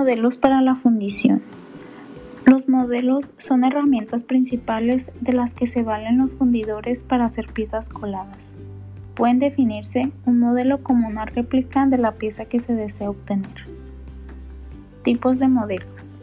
Modelos 0.00 0.38
para 0.38 0.62
la 0.62 0.76
fundición. 0.76 1.42
Los 2.46 2.70
modelos 2.70 3.34
son 3.36 3.64
herramientas 3.64 4.24
principales 4.24 5.12
de 5.20 5.34
las 5.34 5.52
que 5.52 5.66
se 5.66 5.82
valen 5.82 6.16
los 6.16 6.36
fundidores 6.36 7.04
para 7.04 7.26
hacer 7.26 7.52
piezas 7.52 7.90
coladas. 7.90 8.54
Pueden 9.12 9.38
definirse 9.38 10.10
un 10.24 10.38
modelo 10.38 10.82
como 10.82 11.06
una 11.06 11.26
réplica 11.26 11.84
de 11.84 11.98
la 11.98 12.12
pieza 12.12 12.46
que 12.46 12.60
se 12.60 12.74
desea 12.74 13.10
obtener. 13.10 13.66
Tipos 15.02 15.38
de 15.38 15.48
modelos. 15.48 16.16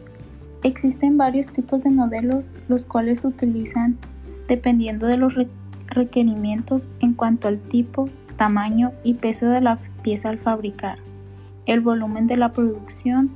Existen 0.64 1.16
varios 1.16 1.46
tipos 1.46 1.84
de 1.84 1.92
modelos 1.92 2.50
los 2.66 2.84
cuales 2.84 3.20
se 3.20 3.28
utilizan 3.28 3.96
dependiendo 4.48 5.06
de 5.06 5.18
los 5.18 5.34
requerimientos 5.86 6.90
en 6.98 7.14
cuanto 7.14 7.46
al 7.46 7.62
tipo, 7.62 8.08
tamaño 8.34 8.90
y 9.04 9.14
peso 9.14 9.46
de 9.46 9.60
la 9.60 9.78
pieza 10.02 10.30
al 10.30 10.38
fabricar, 10.38 10.98
el 11.66 11.80
volumen 11.80 12.26
de 12.26 12.38
la 12.38 12.52
producción, 12.52 13.30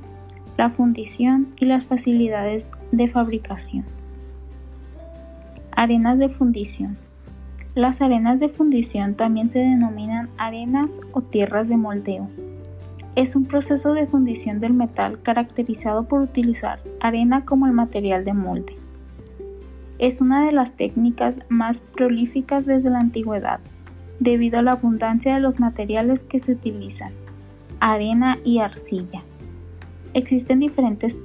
la 0.57 0.69
fundición 0.69 1.47
y 1.59 1.65
las 1.65 1.85
facilidades 1.85 2.69
de 2.91 3.07
fabricación. 3.07 3.85
Arenas 5.71 6.19
de 6.19 6.29
fundición. 6.29 6.97
Las 7.75 8.01
arenas 8.01 8.39
de 8.39 8.49
fundición 8.49 9.15
también 9.15 9.49
se 9.49 9.59
denominan 9.59 10.29
arenas 10.37 10.99
o 11.11 11.21
tierras 11.21 11.67
de 11.67 11.77
moldeo. 11.77 12.29
Es 13.15 13.35
un 13.35 13.45
proceso 13.45 13.93
de 13.93 14.05
fundición 14.05 14.59
del 14.59 14.73
metal 14.73 15.21
caracterizado 15.21 16.07
por 16.07 16.21
utilizar 16.21 16.79
arena 16.99 17.45
como 17.45 17.65
el 17.65 17.73
material 17.73 18.23
de 18.23 18.33
molde. 18.33 18.75
Es 19.97 20.21
una 20.21 20.45
de 20.45 20.51
las 20.51 20.73
técnicas 20.73 21.39
más 21.49 21.81
prolíficas 21.81 22.65
desde 22.65 22.91
la 22.91 22.99
antigüedad, 22.99 23.59
debido 24.19 24.59
a 24.59 24.63
la 24.63 24.73
abundancia 24.73 25.33
de 25.33 25.39
los 25.39 25.59
materiales 25.59 26.23
que 26.23 26.39
se 26.39 26.51
utilizan, 26.51 27.13
arena 27.79 28.37
y 28.43 28.59
arcilla. 28.59 29.22
Existen 30.13 30.59
diferentes 30.59 31.17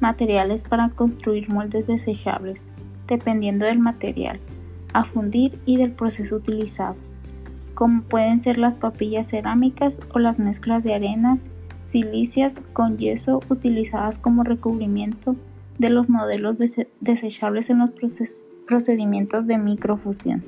materiales 0.00 0.64
para 0.64 0.88
construir 0.90 1.50
moldes 1.50 1.86
desechables, 1.86 2.64
dependiendo 3.06 3.66
del 3.66 3.78
material 3.78 4.40
a 4.92 5.04
fundir 5.04 5.58
y 5.66 5.76
del 5.76 5.92
proceso 5.92 6.36
utilizado, 6.36 6.96
como 7.74 8.02
pueden 8.02 8.42
ser 8.42 8.58
las 8.58 8.74
papillas 8.74 9.28
cerámicas 9.28 10.00
o 10.12 10.18
las 10.18 10.38
mezclas 10.38 10.84
de 10.84 10.94
arenas, 10.94 11.40
silicias 11.84 12.60
con 12.72 12.96
yeso 12.96 13.40
utilizadas 13.48 14.18
como 14.18 14.42
recubrimiento 14.42 15.36
de 15.78 15.90
los 15.90 16.08
modelos 16.08 16.58
desechables 17.00 17.70
en 17.70 17.78
los 17.78 17.92
procedimientos 18.66 19.46
de 19.46 19.58
microfusión. 19.58 20.44